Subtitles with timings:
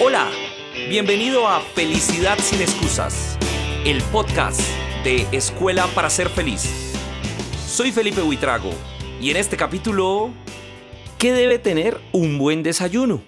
[0.00, 0.30] Hola,
[0.88, 3.36] bienvenido a Felicidad sin excusas,
[3.84, 4.60] el podcast
[5.02, 6.70] de Escuela para ser feliz.
[7.66, 8.70] Soy Felipe Huitrago
[9.20, 10.30] y en este capítulo,
[11.18, 13.24] ¿qué debe tener un buen desayuno?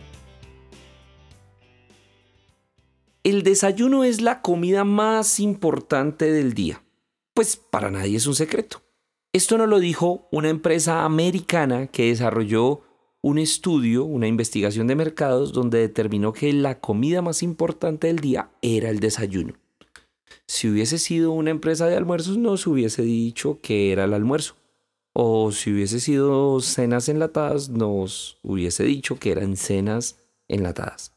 [3.25, 6.85] El desayuno es la comida más importante del día.
[7.35, 8.82] Pues para nadie es un secreto.
[9.35, 12.83] Esto no lo dijo una empresa americana que desarrolló
[13.23, 18.51] un estudio, una investigación de mercados donde determinó que la comida más importante del día
[18.61, 19.55] era el desayuno.
[20.47, 24.57] Si hubiese sido una empresa de almuerzos, no se hubiese dicho que era el almuerzo.
[25.15, 31.15] O si hubiese sido cenas enlatadas, nos hubiese dicho que eran cenas enlatadas.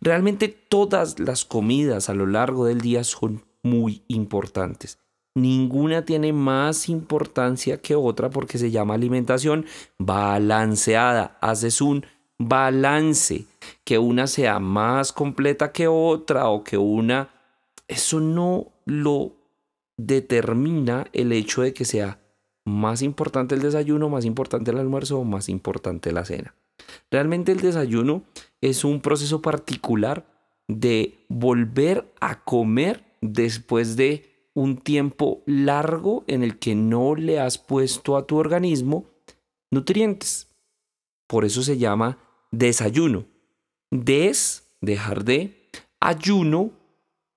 [0.00, 4.98] Realmente todas las comidas a lo largo del día son muy importantes
[5.34, 9.66] ninguna tiene más importancia que otra porque se llama alimentación
[9.98, 11.38] balanceada.
[11.40, 12.04] Haces un
[12.38, 13.46] balance,
[13.84, 17.30] que una sea más completa que otra o que una...
[17.86, 19.32] Eso no lo
[19.96, 22.20] determina el hecho de que sea
[22.64, 26.54] más importante el desayuno, más importante el almuerzo o más importante la cena.
[27.10, 28.22] Realmente el desayuno
[28.60, 30.26] es un proceso particular
[30.68, 34.27] de volver a comer después de
[34.58, 39.06] un tiempo largo en el que no le has puesto a tu organismo
[39.70, 40.48] nutrientes.
[41.28, 42.18] Por eso se llama
[42.50, 43.26] desayuno.
[43.92, 45.68] Des, dejar de,
[46.00, 46.72] ayuno,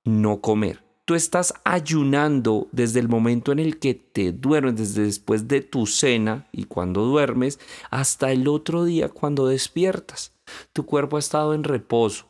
[0.03, 0.83] no comer.
[1.05, 5.85] Tú estás ayunando desde el momento en el que te duermes, desde después de tu
[5.85, 7.59] cena y cuando duermes,
[7.91, 10.33] hasta el otro día cuando despiertas.
[10.73, 12.25] Tu cuerpo ha estado en reposo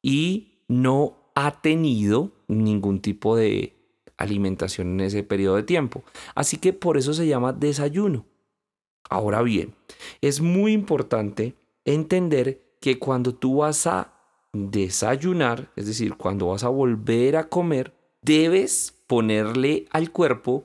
[0.00, 3.77] y no ha tenido ningún tipo de
[4.18, 6.04] alimentación en ese periodo de tiempo.
[6.34, 8.26] Así que por eso se llama desayuno.
[9.08, 9.74] Ahora bien,
[10.20, 14.12] es muy importante entender que cuando tú vas a
[14.52, 20.64] desayunar, es decir, cuando vas a volver a comer, debes ponerle al cuerpo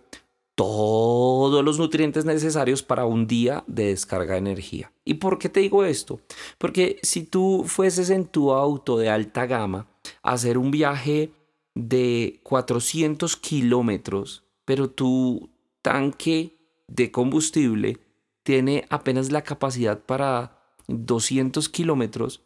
[0.55, 4.91] todos los nutrientes necesarios para un día de descarga de energía.
[5.03, 6.19] ¿Y por qué te digo esto?
[6.57, 9.87] Porque si tú fueses en tu auto de alta gama
[10.21, 11.31] a hacer un viaje
[11.75, 15.49] de 400 kilómetros, pero tu
[15.81, 16.57] tanque
[16.87, 17.99] de combustible
[18.43, 22.41] tiene apenas la capacidad para 200 kilómetros,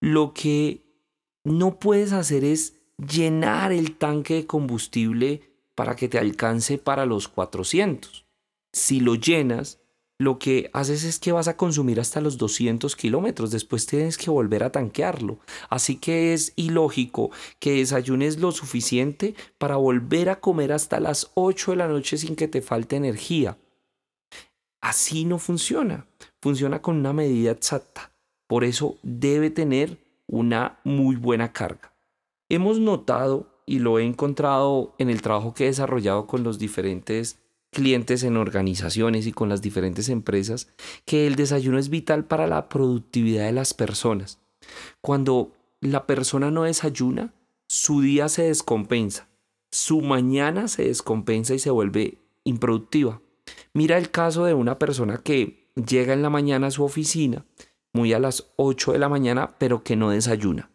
[0.00, 0.84] lo que
[1.44, 7.28] no puedes hacer es llenar el tanque de combustible para que te alcance para los
[7.28, 8.26] 400.
[8.72, 9.79] Si lo llenas,
[10.20, 14.28] lo que haces es que vas a consumir hasta los 200 kilómetros, después tienes que
[14.28, 15.38] volver a tanquearlo.
[15.70, 21.70] Así que es ilógico que desayunes lo suficiente para volver a comer hasta las 8
[21.70, 23.56] de la noche sin que te falte energía.
[24.82, 26.06] Así no funciona,
[26.42, 28.12] funciona con una medida exacta.
[28.46, 31.94] Por eso debe tener una muy buena carga.
[32.50, 37.39] Hemos notado, y lo he encontrado en el trabajo que he desarrollado con los diferentes
[37.70, 40.68] clientes en organizaciones y con las diferentes empresas
[41.04, 44.38] que el desayuno es vital para la productividad de las personas.
[45.00, 47.32] Cuando la persona no desayuna,
[47.68, 49.28] su día se descompensa,
[49.70, 53.20] su mañana se descompensa y se vuelve improductiva.
[53.72, 57.44] Mira el caso de una persona que llega en la mañana a su oficina,
[57.92, 60.70] muy a las 8 de la mañana, pero que no desayuna.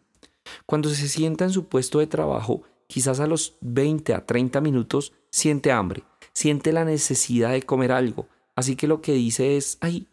[0.64, 5.12] Cuando se sienta en su puesto de trabajo, quizás a los 20 a 30 minutos
[5.30, 6.04] siente hambre
[6.36, 8.28] siente la necesidad de comer algo.
[8.56, 10.06] Así que lo que dice es, ay,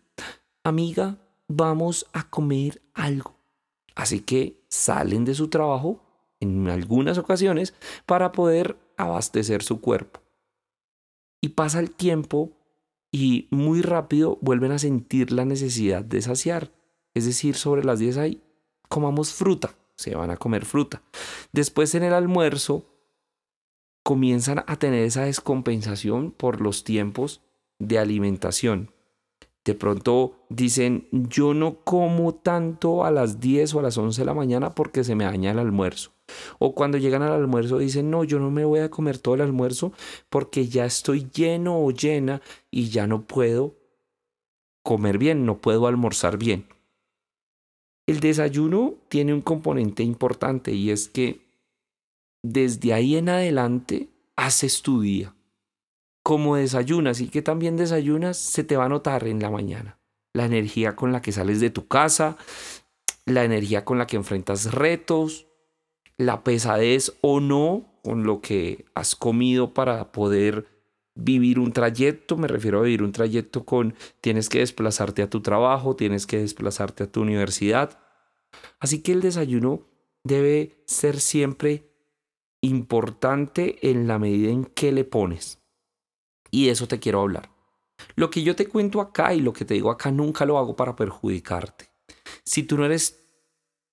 [0.63, 1.17] amiga,
[1.49, 3.35] vamos a comer algo.
[3.93, 5.99] Así que salen de su trabajo
[6.39, 7.73] en algunas ocasiones
[8.05, 10.21] para poder abastecer su cuerpo.
[11.41, 12.51] Y pasa el tiempo
[13.11, 16.71] y muy rápido vuelven a sentir la necesidad de saciar.
[17.13, 18.41] Es decir, sobre las 10 hay
[18.87, 21.01] comamos fruta, se van a comer fruta.
[21.51, 22.92] Después en el almuerzo
[24.03, 27.41] comienzan a tener esa descompensación por los tiempos
[27.79, 28.91] de alimentación.
[29.65, 34.25] De pronto dicen, yo no como tanto a las 10 o a las 11 de
[34.25, 36.11] la mañana porque se me daña el almuerzo.
[36.59, 39.41] O cuando llegan al almuerzo dicen, no, yo no me voy a comer todo el
[39.41, 39.93] almuerzo
[40.29, 42.41] porque ya estoy lleno o llena
[42.71, 43.75] y ya no puedo
[44.83, 46.67] comer bien, no puedo almorzar bien.
[48.05, 51.42] El desayuno tiene un componente importante y es que
[52.43, 55.33] desde ahí en adelante haces tu día.
[56.21, 59.99] Como desayunas y que también desayunas, se te va a notar en la mañana.
[60.33, 62.37] La energía con la que sales de tu casa,
[63.25, 65.47] la energía con la que enfrentas retos,
[66.17, 70.67] la pesadez o no con lo que has comido para poder
[71.15, 75.41] vivir un trayecto, me refiero a vivir un trayecto con tienes que desplazarte a tu
[75.41, 77.99] trabajo, tienes que desplazarte a tu universidad.
[78.79, 79.87] Así que el desayuno
[80.23, 81.92] debe ser siempre
[82.63, 85.59] importante en la medida en que le pones.
[86.49, 87.49] Y de eso te quiero hablar.
[88.15, 90.75] Lo que yo te cuento acá y lo que te digo acá nunca lo hago
[90.75, 91.89] para perjudicarte.
[92.43, 93.19] Si tú no eres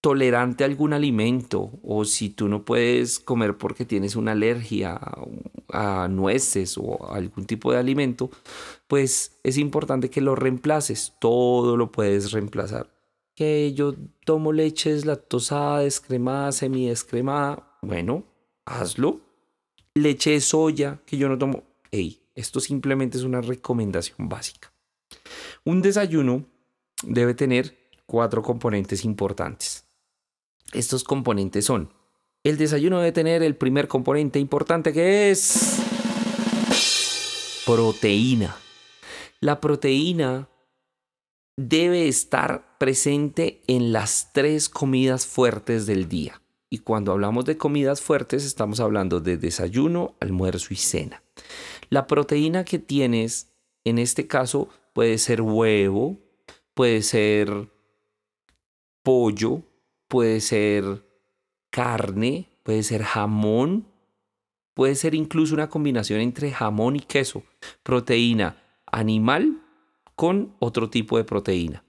[0.00, 4.98] tolerante a algún alimento o si tú no puedes comer porque tienes una alergia
[5.72, 8.30] a nueces o algún tipo de alimento,
[8.86, 11.14] pues es importante que lo reemplaces.
[11.20, 12.88] Todo lo puedes reemplazar.
[13.34, 13.94] Que yo
[14.24, 17.78] tomo leches lactosada, descremada, semidescremada.
[17.82, 18.24] Bueno,
[18.70, 19.20] hazlo.
[19.94, 21.64] Leche de soya que yo no tomo.
[21.90, 24.72] Ey, esto simplemente es una recomendación básica.
[25.64, 26.44] Un desayuno
[27.02, 27.76] debe tener
[28.06, 29.84] cuatro componentes importantes.
[30.72, 31.92] Estos componentes son,
[32.44, 35.80] el desayuno debe tener el primer componente importante que es
[37.66, 38.56] proteína.
[39.40, 40.48] La proteína
[41.56, 46.40] debe estar presente en las tres comidas fuertes del día.
[46.70, 51.22] Y cuando hablamos de comidas fuertes estamos hablando de desayuno, almuerzo y cena.
[51.90, 53.52] La proteína que tienes
[53.84, 56.16] en este caso puede ser huevo,
[56.74, 57.68] puede ser
[59.02, 59.62] pollo,
[60.06, 61.04] puede ser
[61.70, 63.88] carne, puede ser jamón,
[64.74, 67.42] puede ser incluso una combinación entre jamón y queso,
[67.82, 69.60] proteína animal
[70.14, 71.82] con otro tipo de proteína.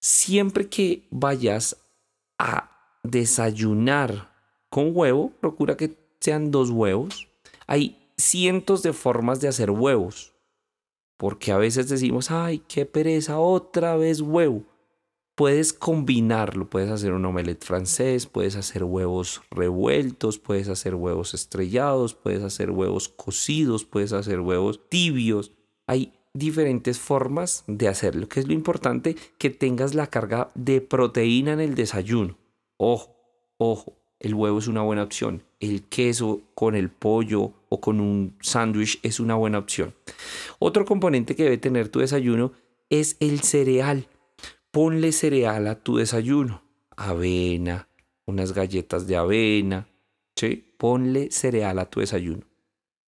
[0.00, 1.76] Siempre que vayas
[2.38, 2.75] a
[3.06, 4.34] desayunar
[4.68, 7.28] con huevo, procura que sean dos huevos.
[7.66, 10.34] Hay cientos de formas de hacer huevos,
[11.16, 14.64] porque a veces decimos, ay, qué pereza, otra vez huevo
[15.36, 22.14] puedes combinarlo, puedes hacer un omelette francés, puedes hacer huevos revueltos, puedes hacer huevos estrellados,
[22.14, 25.52] puedes hacer huevos cocidos, puedes hacer huevos tibios.
[25.86, 31.52] Hay diferentes formas de hacerlo, que es lo importante que tengas la carga de proteína
[31.52, 32.38] en el desayuno.
[32.76, 33.16] Ojo,
[33.58, 35.42] ojo, el huevo es una buena opción.
[35.60, 39.94] El queso con el pollo o con un sándwich es una buena opción.
[40.58, 42.52] Otro componente que debe tener tu desayuno
[42.90, 44.08] es el cereal
[44.76, 46.62] ponle cereal a tu desayuno,
[46.98, 47.88] avena,
[48.26, 49.88] unas galletas de avena,
[50.38, 50.70] ¿sí?
[50.76, 52.42] Ponle cereal a tu desayuno.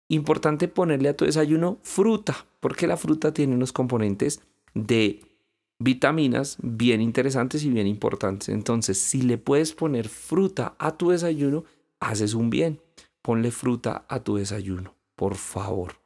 [0.09, 4.43] Importante ponerle a tu desayuno fruta, porque la fruta tiene unos componentes
[4.75, 5.23] de
[5.79, 8.49] vitaminas bien interesantes y bien importantes.
[8.49, 11.65] Entonces, si le puedes poner fruta a tu desayuno,
[12.01, 12.81] haces un bien.
[13.23, 16.01] Ponle fruta a tu desayuno, por favor.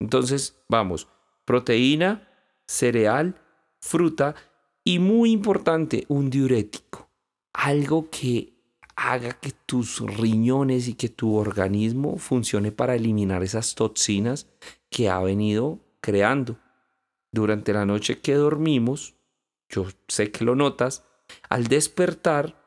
[0.00, 1.08] Entonces, vamos,
[1.44, 2.28] proteína,
[2.66, 3.36] cereal,
[3.80, 4.34] fruta
[4.84, 7.08] y muy importante, un diurético.
[7.52, 8.52] Algo que
[8.96, 14.46] haga que tus riñones y que tu organismo funcione para eliminar esas toxinas
[14.90, 16.58] que ha venido creando.
[17.32, 19.14] Durante la noche que dormimos,
[19.68, 21.04] yo sé que lo notas,
[21.48, 22.66] al despertar,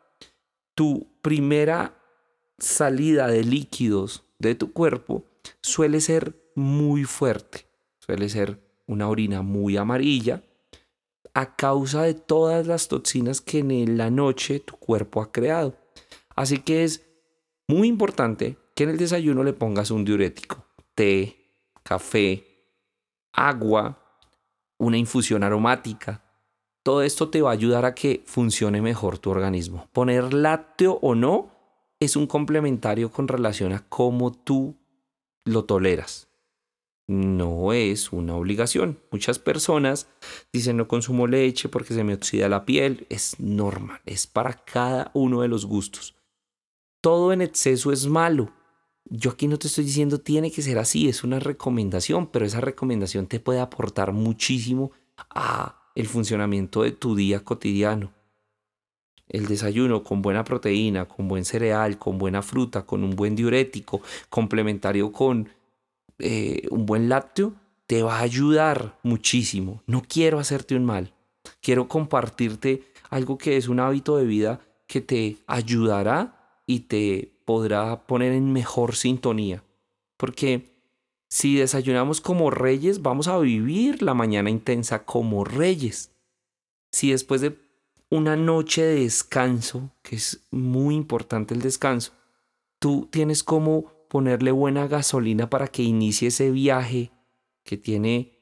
[0.75, 1.93] tu primera
[2.57, 5.25] salida de líquidos de tu cuerpo
[5.61, 7.65] suele ser muy fuerte,
[7.99, 10.41] suele ser una orina muy amarilla
[11.33, 15.77] a causa de todas las toxinas que en la noche tu cuerpo ha creado.
[16.35, 17.05] Así que es
[17.67, 20.65] muy importante que en el desayuno le pongas un diurético,
[20.95, 21.35] té,
[21.83, 22.45] café,
[23.33, 23.98] agua,
[24.79, 26.23] una infusión aromática.
[26.81, 29.87] Todo esto te va a ayudar a que funcione mejor tu organismo.
[29.93, 31.51] Poner lácteo o no
[31.99, 34.75] es un complementario con relación a cómo tú
[35.45, 36.29] lo toleras
[37.09, 38.99] no es una obligación.
[39.11, 40.07] Muchas personas
[40.53, 43.07] dicen no consumo leche porque se me oxida la piel.
[43.09, 46.15] Es normal, es para cada uno de los gustos.
[47.01, 48.53] Todo en exceso es malo.
[49.05, 52.61] Yo aquí no te estoy diciendo tiene que ser así, es una recomendación, pero esa
[52.61, 54.91] recomendación te puede aportar muchísimo
[55.29, 58.13] a el funcionamiento de tu día cotidiano.
[59.27, 64.01] El desayuno con buena proteína, con buen cereal, con buena fruta, con un buen diurético,
[64.29, 65.49] complementario con
[66.19, 67.53] eh, un buen lácteo
[67.89, 69.81] te va a ayudar muchísimo.
[69.87, 71.11] No quiero hacerte un mal.
[71.59, 78.05] Quiero compartirte algo que es un hábito de vida que te ayudará y te podrá
[78.05, 79.63] poner en mejor sintonía.
[80.17, 80.69] Porque
[81.29, 86.11] si desayunamos como reyes, vamos a vivir la mañana intensa como reyes.
[86.91, 87.57] Si después de
[88.11, 92.11] una noche de descanso, que es muy importante el descanso,
[92.77, 97.09] tú tienes como ponerle buena gasolina para que inicie ese viaje
[97.63, 98.37] que tiene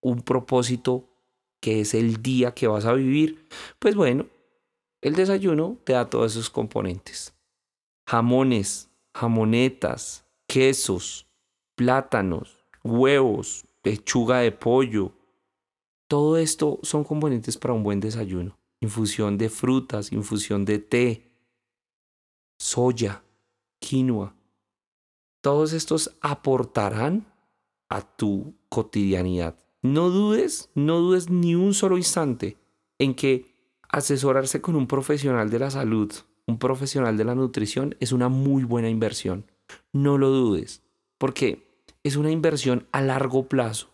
[0.00, 1.08] un propósito
[1.60, 3.46] que es el día que vas a vivir,
[3.78, 4.26] pues bueno,
[5.02, 7.32] el desayuno te da todos esos componentes.
[8.10, 11.28] Jamones, jamonetas, quesos,
[11.76, 15.12] plátanos, huevos, pechuga de pollo.
[16.08, 18.58] Todo esto son componentes para un buen desayuno.
[18.80, 21.30] Infusión de frutas, infusión de té,
[22.58, 23.22] soya,
[23.78, 24.34] quinoa.
[25.40, 27.32] Todos estos aportarán
[27.88, 29.56] a tu cotidianidad.
[29.82, 32.56] No dudes, no dudes ni un solo instante
[32.98, 33.54] en que
[33.88, 36.12] asesorarse con un profesional de la salud,
[36.46, 39.44] un profesional de la nutrición, es una muy buena inversión.
[39.92, 40.82] No lo dudes,
[41.18, 41.70] porque
[42.02, 43.88] es una inversión a largo plazo.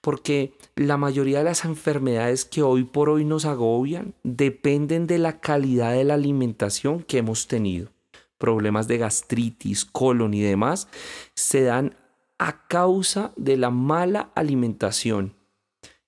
[0.00, 5.40] Porque la mayoría de las enfermedades que hoy por hoy nos agobian dependen de la
[5.40, 7.90] calidad de la alimentación que hemos tenido.
[8.38, 10.88] Problemas de gastritis, colon y demás
[11.34, 11.96] se dan
[12.38, 15.34] a causa de la mala alimentación.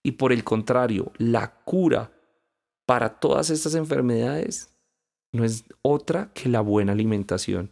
[0.02, 2.12] Y por el contrario, la cura
[2.84, 4.75] para todas estas enfermedades
[5.36, 7.70] no es otra que la buena alimentación.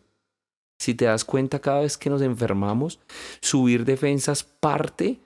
[0.79, 3.01] Si te das cuenta cada vez que nos enfermamos,
[3.41, 5.21] subir defensas parte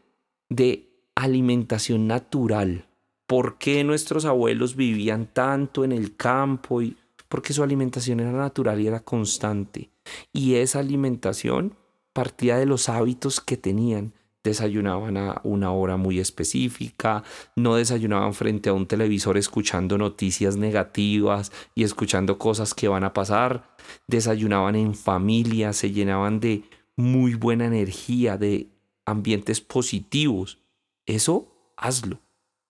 [0.49, 2.87] de alimentación natural.
[3.27, 6.81] ¿Por qué nuestros abuelos vivían tanto en el campo?
[6.81, 6.97] Y
[7.29, 9.91] porque su alimentación era natural y era constante.
[10.33, 11.77] Y esa alimentación
[12.13, 14.15] partía de los hábitos que tenían.
[14.45, 17.25] Desayunaban a una hora muy específica,
[17.57, 23.13] no desayunaban frente a un televisor escuchando noticias negativas y escuchando cosas que van a
[23.13, 23.77] pasar.
[24.07, 26.63] Desayunaban en familia, se llenaban de
[26.97, 28.69] muy buena energía, de
[29.05, 30.59] ambientes positivos.
[31.07, 32.21] Eso hazlo.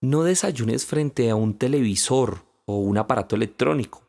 [0.01, 4.03] No desayunes frente a un televisor o un aparato electrónico.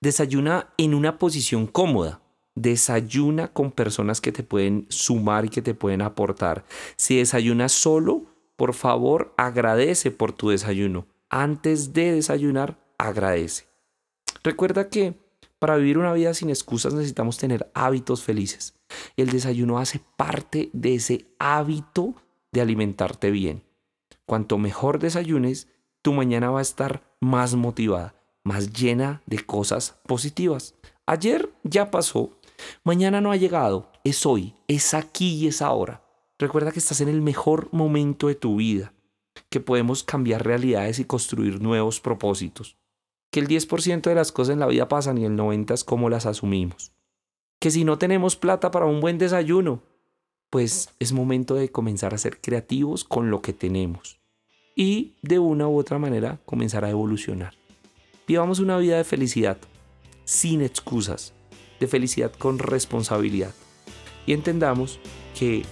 [0.00, 2.20] Desayuna en una posición cómoda
[2.56, 6.64] Desayuna con personas que te pueden sumar y que te pueden aportar.
[6.96, 8.24] Si desayunas solo,
[8.56, 11.06] por favor, agradece por tu desayuno.
[11.28, 13.66] Antes de desayunar, agradece.
[14.42, 15.14] Recuerda que
[15.58, 18.74] para vivir una vida sin excusas necesitamos tener hábitos felices.
[19.16, 22.14] El desayuno hace parte de ese hábito
[22.52, 23.62] de alimentarte bien.
[24.26, 25.68] Cuanto mejor desayunes,
[26.02, 30.74] tu mañana va a estar más motivada, más llena de cosas positivas.
[31.06, 32.35] Ayer ya pasó,
[32.84, 36.02] Mañana no ha llegado, es hoy, es aquí y es ahora.
[36.38, 38.92] Recuerda que estás en el mejor momento de tu vida,
[39.48, 42.76] que podemos cambiar realidades y construir nuevos propósitos.
[43.30, 46.10] Que el 10% de las cosas en la vida pasan y el 90% es como
[46.10, 46.92] las asumimos.
[47.58, 49.82] Que si no tenemos plata para un buen desayuno,
[50.50, 54.20] pues es momento de comenzar a ser creativos con lo que tenemos
[54.76, 57.54] y de una u otra manera comenzar a evolucionar.
[58.28, 59.56] Vivamos una vida de felicidad,
[60.24, 61.32] sin excusas,
[61.80, 63.54] de felicidad con responsabilidad.
[64.26, 65.00] Y entendamos
[65.38, 65.64] que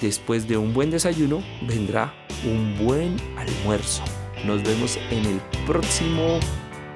[0.00, 2.14] después de un buen desayuno vendrá
[2.44, 4.04] un buen almuerzo.
[4.44, 6.38] Nos vemos en el próximo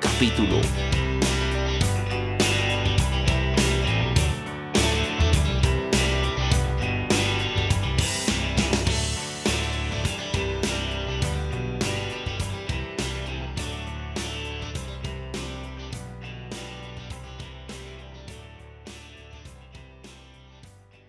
[0.00, 0.60] capítulo.